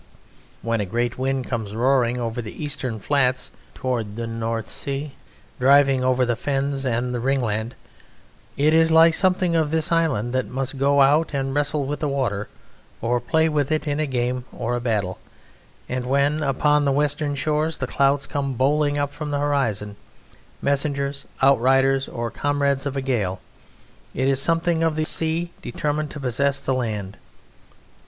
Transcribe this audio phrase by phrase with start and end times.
[0.63, 5.13] When a great wind comes roaring over the eastern flats towards the North Sea,
[5.59, 7.73] driving over the Fens and the Wringland,
[8.57, 12.07] it is like something of this island that must go out and wrestle with the
[12.07, 12.47] water,
[12.99, 15.19] or play with it in a game or a battle;
[15.87, 19.97] and when, upon the western shores, the clouds come bowling up from the horizon,
[20.63, 23.39] messengers, outriders, or comrades of a gale,
[24.15, 27.17] it is something of the sea determined to possess the land.